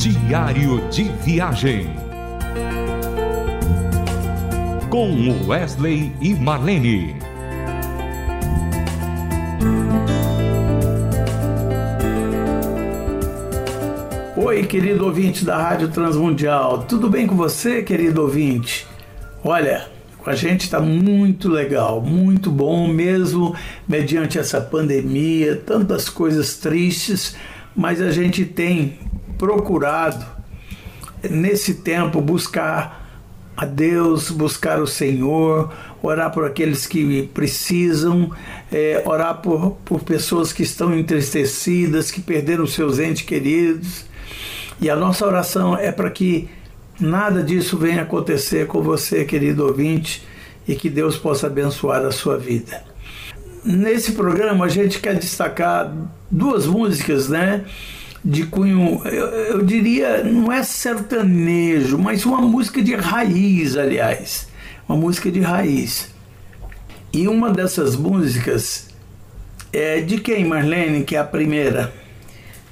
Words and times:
Diário 0.00 0.88
de 0.88 1.02
Viagem. 1.02 1.90
Com 4.88 5.46
Wesley 5.46 6.10
e 6.22 6.32
Marlene. 6.32 7.14
Oi, 14.38 14.64
querido 14.64 15.04
ouvinte 15.04 15.44
da 15.44 15.58
Rádio 15.58 15.88
Transmundial. 15.88 16.84
Tudo 16.84 17.10
bem 17.10 17.26
com 17.26 17.36
você, 17.36 17.82
querido 17.82 18.22
ouvinte? 18.22 18.86
Olha, 19.44 19.86
com 20.16 20.30
a 20.30 20.34
gente 20.34 20.62
está 20.62 20.80
muito 20.80 21.46
legal, 21.46 22.00
muito 22.00 22.50
bom 22.50 22.88
mesmo, 22.88 23.54
mediante 23.86 24.38
essa 24.38 24.62
pandemia, 24.62 25.56
tantas 25.56 26.08
coisas 26.08 26.56
tristes, 26.56 27.36
mas 27.76 28.00
a 28.00 28.10
gente 28.10 28.46
tem 28.46 28.98
procurado 29.40 30.26
nesse 31.30 31.76
tempo 31.76 32.20
buscar 32.20 33.00
a 33.56 33.64
Deus, 33.64 34.30
buscar 34.30 34.80
o 34.80 34.86
Senhor, 34.86 35.72
orar 36.02 36.30
por 36.30 36.44
aqueles 36.44 36.86
que 36.86 37.28
precisam, 37.32 38.30
é, 38.70 39.02
orar 39.06 39.40
por, 39.40 39.78
por 39.82 40.00
pessoas 40.00 40.52
que 40.52 40.62
estão 40.62 40.96
entristecidas, 40.96 42.10
que 42.10 42.20
perderam 42.20 42.66
seus 42.66 42.98
entes 42.98 43.22
queridos. 43.22 44.04
E 44.78 44.90
a 44.90 44.96
nossa 44.96 45.26
oração 45.26 45.76
é 45.76 45.90
para 45.90 46.10
que 46.10 46.48
nada 46.98 47.42
disso 47.42 47.78
venha 47.78 48.02
acontecer 48.02 48.66
com 48.66 48.82
você, 48.82 49.24
querido 49.24 49.66
ouvinte, 49.66 50.22
e 50.68 50.74
que 50.74 50.90
Deus 50.90 51.16
possa 51.16 51.46
abençoar 51.46 52.04
a 52.04 52.12
sua 52.12 52.36
vida. 52.36 52.82
Nesse 53.64 54.12
programa 54.12 54.66
a 54.66 54.68
gente 54.68 55.00
quer 55.00 55.14
destacar 55.14 55.94
duas 56.30 56.66
músicas, 56.66 57.28
né? 57.28 57.64
De 58.24 58.44
cunho, 58.44 59.00
eu, 59.06 59.26
eu, 59.26 59.62
diria, 59.64 60.22
não 60.22 60.52
é 60.52 60.62
sertanejo, 60.62 61.96
mas 61.98 62.26
uma 62.26 62.40
música 62.40 62.82
de 62.82 62.94
raiz, 62.94 63.76
aliás. 63.76 64.48
Uma 64.88 64.98
música 64.98 65.30
de 65.30 65.40
raiz. 65.40 66.10
E 67.12 67.26
uma 67.26 67.50
dessas 67.50 67.96
músicas 67.96 68.88
é 69.72 70.00
de 70.00 70.18
quem, 70.18 70.44
Marlene, 70.44 71.04
que 71.04 71.16
é 71.16 71.18
a 71.18 71.24
primeira? 71.24 71.92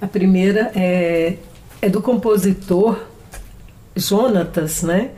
A 0.00 0.06
primeira 0.06 0.70
é, 0.74 1.36
é 1.80 1.88
do 1.88 2.02
compositor 2.02 2.98
Jonatas, 3.96 4.82
né? 4.82 5.10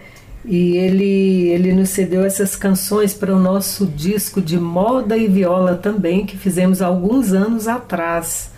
E 0.44 0.76
ele, 0.76 1.48
ele 1.48 1.72
nos 1.72 1.90
cedeu 1.90 2.24
essas 2.24 2.56
canções 2.56 3.12
para 3.12 3.34
o 3.34 3.38
nosso 3.38 3.84
disco 3.84 4.40
de 4.40 4.58
moda 4.58 5.16
e 5.16 5.28
viola 5.28 5.74
também, 5.74 6.24
que 6.24 6.38
fizemos 6.38 6.80
alguns 6.80 7.32
anos 7.32 7.68
atrás 7.68 8.50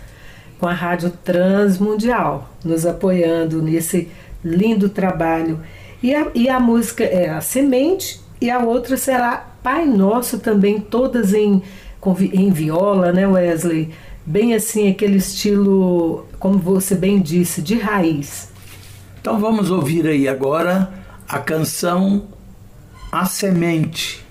com 0.63 0.67
a 0.69 0.73
Rádio 0.73 1.11
Transmundial, 1.25 2.49
nos 2.63 2.85
apoiando 2.85 3.61
nesse 3.61 4.07
lindo 4.41 4.87
trabalho. 4.87 5.59
E 6.01 6.15
a, 6.15 6.27
e 6.33 6.47
a 6.47 6.57
música 6.57 7.03
é 7.03 7.27
a 7.29 7.41
Semente 7.41 8.21
e 8.39 8.49
a 8.49 8.59
outra 8.59 8.95
será 8.95 9.45
Pai 9.61 9.85
Nosso 9.85 10.39
também, 10.39 10.79
todas 10.79 11.33
em, 11.33 11.61
em 12.31 12.49
viola, 12.49 13.11
né, 13.11 13.27
Wesley? 13.27 13.93
Bem 14.25 14.55
assim, 14.55 14.89
aquele 14.89 15.17
estilo, 15.17 16.25
como 16.39 16.57
você 16.57 16.95
bem 16.95 17.21
disse, 17.21 17.61
de 17.61 17.77
raiz. 17.77 18.49
Então 19.19 19.41
vamos 19.41 19.69
ouvir 19.69 20.07
aí 20.07 20.29
agora 20.29 20.93
a 21.27 21.39
canção 21.39 22.23
A 23.11 23.25
Semente. 23.25 24.22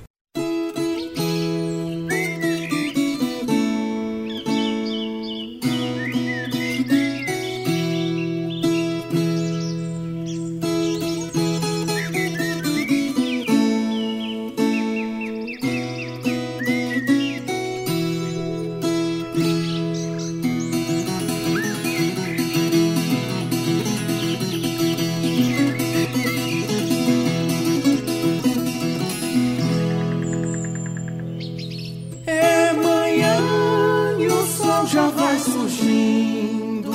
sol 34.83 34.87
já 34.87 35.09
vai 35.09 35.39
surgindo, 35.39 36.93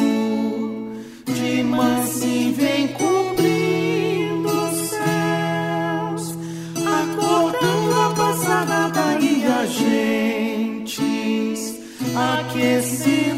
de 1.25 1.63
mansinho 1.63 2.55
vem 2.55 2.87
cobrindo 2.89 4.47
os 4.47 4.89
céus, 4.89 6.37
acordando 6.75 8.01
a 8.01 8.09
passada 8.15 8.89
da 8.89 9.17
a 9.61 9.65
gente 9.65 11.01
aquecendo. 12.15 13.36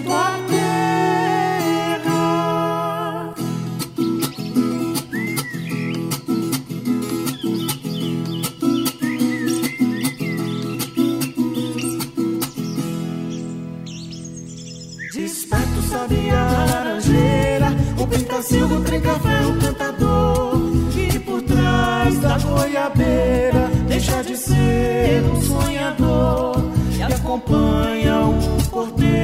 Silvio 18.49 18.77
é 18.77 19.45
o 19.45 19.59
cantador, 19.59 20.59
que 20.91 21.19
por 21.19 21.39
trás 21.43 22.17
da 22.17 22.35
goiabeira 22.39 23.69
deixa 23.87 24.23
de 24.23 24.35
ser 24.35 25.23
um 25.23 25.39
sonhador 25.39 26.55
e 26.97 27.03
acompanha 27.03 28.21
um 28.21 28.59
cordeiro. 28.71 29.18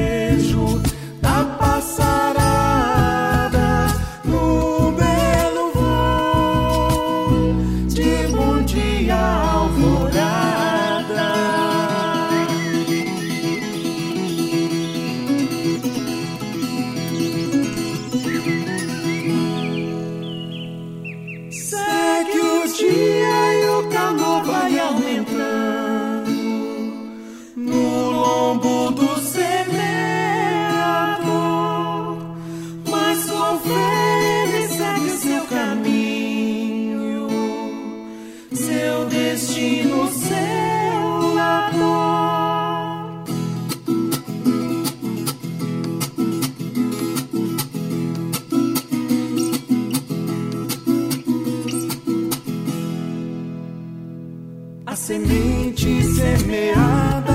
semeada, 56.38 57.34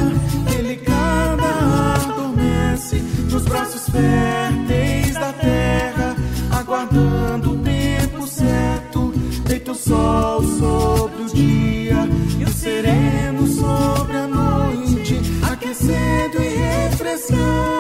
delicada, 0.50 1.47
adormece 2.05 2.97
nos 3.31 3.44
braços 3.44 3.88
férteis 3.88 5.15
da 5.15 5.33
terra, 5.33 6.16
aguardando 6.50 7.53
o 7.53 7.59
tempo 7.59 8.27
certo. 8.27 9.13
Deita 9.45 9.72
o 9.72 9.74
sol 9.74 10.42
sobre 10.42 11.22
o 11.22 11.27
dia 11.27 12.09
e 12.39 12.45
o 12.45 12.53
sereno 12.53 13.47
sobre 13.47 14.16
a 14.16 14.27
noite, 14.27 15.21
aquecendo 15.51 16.42
e 16.42 16.48
refrescando. 16.48 17.79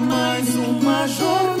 Mais 0.00 0.54
uma 0.56 1.06
jornada. 1.06 1.52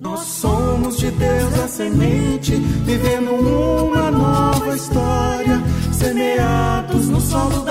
Nós 0.00 0.20
somos 0.20 0.98
de 0.98 1.10
Deus 1.12 1.58
a 1.60 1.68
semente, 1.68 2.56
vivendo 2.84 3.30
uma 3.32 4.10
nova 4.10 4.74
história, 4.74 5.62
semeados 5.92 7.08
no 7.08 7.20
solo 7.20 7.60
da 7.60 7.69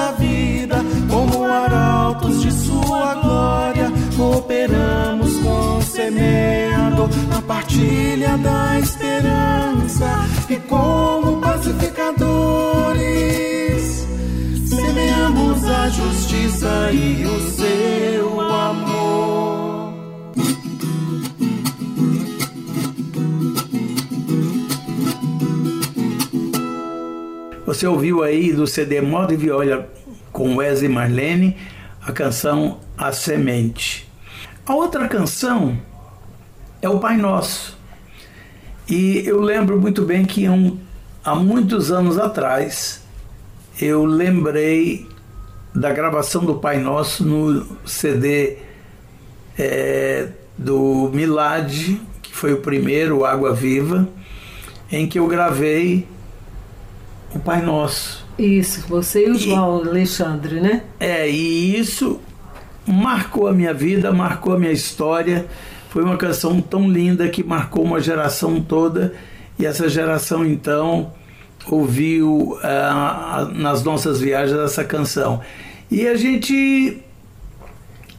na 7.08 7.42
partilha 7.42 8.38
da 8.38 8.80
esperança 8.80 10.28
e 10.50 10.58
como 10.58 11.40
pacificadores, 11.40 14.06
semeamos 14.68 15.64
a 15.64 15.88
justiça 15.90 16.92
e 16.92 17.26
o 17.26 17.40
seu 17.52 18.42
amor. 18.42 19.94
Você 27.66 27.88
ouviu 27.88 28.24
aí 28.24 28.52
do 28.52 28.68
CD 28.68 29.00
Moda 29.00 29.34
e 29.34 29.38
Viola 29.38 29.88
com 30.32 30.58
Wesley 30.58 30.90
Marlene 30.90 31.56
a 32.02 32.12
canção 32.12 32.80
A 32.98 33.12
Semente. 33.12 34.10
A 34.66 34.74
outra 34.74 35.08
canção 35.08 35.78
é 36.82 36.90
o 36.90 37.00
Pai 37.00 37.18
Nosso. 37.18 37.78
E 38.90 39.24
eu 39.26 39.40
lembro 39.40 39.80
muito 39.80 40.04
bem 40.04 40.26
que 40.26 40.50
um, 40.50 40.78
há 41.24 41.36
muitos 41.36 41.92
anos 41.92 42.18
atrás 42.18 43.04
eu 43.80 44.04
lembrei 44.04 45.08
da 45.74 45.92
gravação 45.92 46.44
do 46.44 46.56
Pai 46.56 46.80
Nosso 46.80 47.24
no 47.24 47.66
CD 47.86 48.58
é, 49.58 50.30
do 50.58 51.10
Milad, 51.14 52.00
que 52.22 52.36
foi 52.36 52.54
o 52.54 52.62
primeiro, 52.62 53.24
Água 53.24 53.54
Viva, 53.54 54.08
em 54.92 55.08
que 55.08 55.20
eu 55.20 55.28
gravei 55.28 56.08
o 57.34 57.40
Pai 57.40 57.62
Nosso. 57.62 58.28
Isso, 58.38 58.86
você 58.88 59.28
e 59.28 59.30
o 59.30 59.36
João 59.36 59.88
Alexandre, 59.88 60.60
né? 60.60 60.84
É, 61.00 61.30
e 61.30 61.78
isso 61.78 62.20
marcou 62.88 63.48
a 63.48 63.54
minha 63.54 63.74
vida, 63.74 64.12
marcou 64.12 64.54
a 64.54 64.60
minha 64.60 64.72
história. 64.72 65.46
Foi 65.90 66.04
uma 66.04 66.18
canção 66.18 66.62
tão 66.62 66.88
linda 66.88 67.28
que 67.30 67.44
marcou 67.44 67.84
uma 67.84 68.00
geração 68.00 68.62
toda 68.62 69.14
e 69.58 69.66
essa 69.66 69.90
geração 69.90 70.46
então 70.46 71.12
ouviu 71.68 72.58
ah, 72.62 73.50
nas 73.54 73.84
nossas 73.84 74.22
viagens 74.22 74.60
essa 74.60 74.84
canção. 74.84 75.42
E 75.90 76.08
a 76.08 76.16
gente 76.16 77.02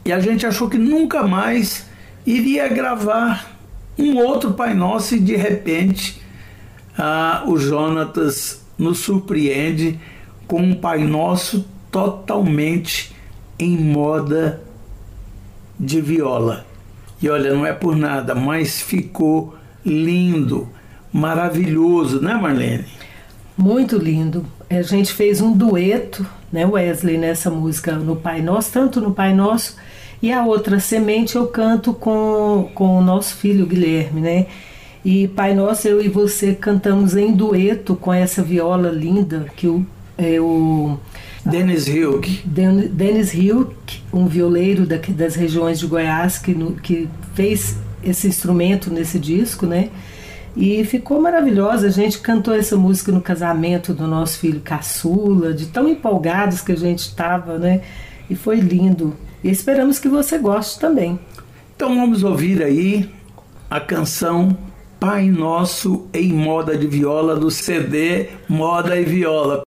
e 0.03 0.11
a 0.11 0.19
gente 0.19 0.45
achou 0.45 0.69
que 0.69 0.77
nunca 0.77 1.23
mais 1.23 1.87
iria 2.25 2.67
gravar 2.67 3.55
um 3.97 4.17
outro 4.17 4.53
Pai 4.53 4.73
Nosso 4.73 5.15
e 5.15 5.19
de 5.19 5.37
repente 5.37 6.21
ah, 6.97 7.43
o 7.47 7.57
Jonatas 7.57 8.65
nos 8.77 8.99
surpreende 8.99 9.97
com 10.45 10.61
um 10.61 10.75
Pai 10.75 11.05
Nosso 11.05 11.65
totalmente 11.89 13.15
em 13.57 13.77
moda 13.77 14.61
de 15.79 16.01
viola. 16.01 16.70
E 17.21 17.29
olha, 17.29 17.53
não 17.53 17.65
é 17.65 17.71
por 17.71 17.95
nada, 17.95 18.33
mas 18.33 18.81
ficou 18.81 19.55
lindo, 19.85 20.67
maravilhoso, 21.13 22.21
né, 22.21 22.33
Marlene? 22.33 22.85
Muito 23.55 23.97
lindo. 23.97 24.45
A 24.69 24.81
gente 24.81 25.13
fez 25.13 25.39
um 25.39 25.51
dueto, 25.51 26.25
né, 26.51 26.65
Wesley, 26.65 27.17
nessa 27.17 27.49
música 27.49 27.93
no 27.93 28.15
Pai 28.15 28.41
Nosso, 28.41 28.71
tanto 28.71 28.99
no 28.99 29.13
Pai 29.13 29.33
Nosso, 29.33 29.75
e 30.21 30.31
a 30.31 30.43
outra 30.45 30.79
semente 30.79 31.35
eu 31.35 31.47
canto 31.47 31.93
com, 31.93 32.69
com 32.73 32.97
o 32.97 33.01
nosso 33.01 33.35
filho 33.35 33.65
Guilherme, 33.65 34.21
né? 34.21 34.45
E 35.03 35.27
Pai 35.27 35.53
Nosso, 35.53 35.87
eu 35.87 36.01
e 36.01 36.07
você 36.07 36.53
cantamos 36.53 37.15
em 37.15 37.33
dueto 37.33 37.95
com 37.95 38.13
essa 38.13 38.41
viola 38.43 38.89
linda 38.89 39.47
que 39.55 39.67
o, 39.67 39.85
é, 40.17 40.39
o 40.39 40.97
Dennis 41.45 41.87
Hilk. 41.87 42.41
Den, 42.45 42.87
Dennis 42.87 43.33
Hilk, 43.33 44.01
um 44.13 44.27
violeiro 44.27 44.85
das 44.85 45.35
regiões 45.35 45.79
de 45.79 45.87
Goiás 45.87 46.37
que, 46.37 46.53
no, 46.53 46.73
que 46.73 47.09
fez 47.33 47.77
esse 48.03 48.27
instrumento 48.27 48.91
nesse 48.91 49.19
disco, 49.19 49.65
né? 49.65 49.89
E 50.55 50.83
ficou 50.83 51.21
maravilhosa. 51.21 51.87
A 51.87 51.91
gente 51.91 52.19
cantou 52.19 52.53
essa 52.53 52.75
música 52.75 53.11
no 53.11 53.21
casamento 53.21 53.93
do 53.93 54.05
nosso 54.05 54.39
filho 54.39 54.59
caçula, 54.59 55.53
de 55.53 55.67
tão 55.67 55.87
empolgados 55.87 56.61
que 56.61 56.71
a 56.71 56.77
gente 56.77 56.99
estava, 56.99 57.57
né? 57.57 57.81
E 58.29 58.35
foi 58.35 58.59
lindo. 58.59 59.15
E 59.43 59.49
esperamos 59.49 59.97
que 59.97 60.09
você 60.09 60.37
goste 60.37 60.79
também. 60.79 61.19
Então 61.75 61.95
vamos 61.95 62.23
ouvir 62.23 62.61
aí 62.61 63.09
a 63.69 63.79
canção 63.79 64.55
Pai 64.99 65.29
Nosso 65.29 66.07
em 66.13 66.31
Moda 66.31 66.77
de 66.77 66.85
Viola 66.85 67.35
do 67.35 67.49
CD 67.49 68.29
Moda 68.47 68.99
e 68.99 69.03
Viola. 69.03 69.63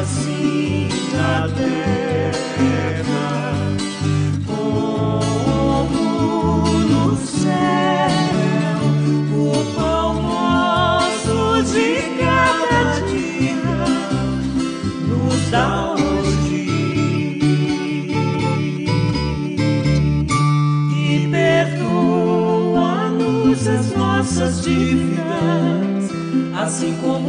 assim 0.00 0.88
na 1.14 1.48
terra 1.56 2.34
como 4.46 6.02
no 6.88 7.16
céu, 7.16 8.82
o 9.32 9.38
pão 9.76 10.10
nosso 10.20 11.38
de 11.72 11.88
cada 12.18 12.82
dia 13.06 13.54
nos 15.06 15.40
dá 15.52 16.09
dívidas, 24.70 26.10
assim 26.54 26.96
como 27.00 27.19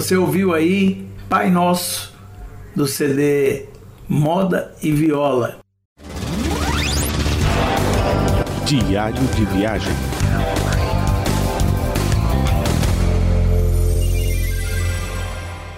Você 0.00 0.16
ouviu 0.16 0.54
aí 0.54 1.06
Pai 1.28 1.50
Nosso 1.50 2.14
do 2.74 2.86
CD 2.86 3.66
Moda 4.08 4.74
e 4.82 4.90
Viola. 4.90 5.58
Diário 8.64 9.22
de 9.36 9.44
viagem. 9.44 9.92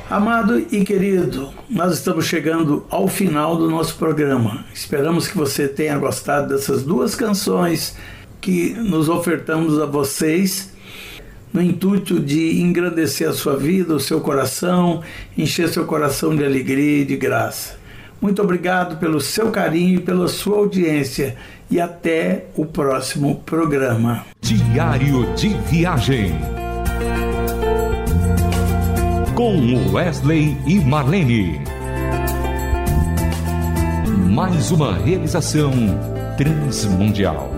Amado 0.08 0.56
e 0.70 0.84
querido, 0.84 1.52
nós 1.68 1.92
estamos 1.94 2.24
chegando 2.24 2.86
ao 2.90 3.08
final 3.08 3.56
do 3.56 3.68
nosso 3.68 3.96
programa. 3.96 4.64
Esperamos 4.72 5.26
que 5.26 5.36
você 5.36 5.66
tenha 5.66 5.98
gostado 5.98 6.54
dessas 6.54 6.84
duas 6.84 7.16
canções 7.16 7.98
que 8.40 8.72
nos 8.74 9.08
ofertamos 9.08 9.80
a 9.80 9.86
vocês 9.86 10.71
no 11.52 11.60
intuito 11.60 12.18
de 12.18 12.60
engrandecer 12.60 13.28
a 13.28 13.32
sua 13.32 13.56
vida, 13.56 13.94
o 13.94 14.00
seu 14.00 14.20
coração, 14.20 15.02
encher 15.36 15.68
seu 15.68 15.84
coração 15.84 16.34
de 16.34 16.44
alegria 16.44 17.02
e 17.02 17.04
de 17.04 17.16
graça. 17.16 17.76
Muito 18.20 18.40
obrigado 18.40 18.98
pelo 18.98 19.20
seu 19.20 19.50
carinho 19.50 19.96
e 19.96 20.00
pela 20.00 20.28
sua 20.28 20.58
audiência 20.58 21.36
e 21.70 21.80
até 21.80 22.46
o 22.56 22.64
próximo 22.64 23.42
programa. 23.44 24.24
Diário 24.40 25.34
de 25.34 25.48
Viagem. 25.70 26.32
Com 29.34 29.90
Wesley 29.92 30.56
e 30.66 30.78
Marlene. 30.78 31.60
Mais 34.30 34.70
uma 34.70 34.94
realização 34.94 35.72
transmundial. 36.36 37.50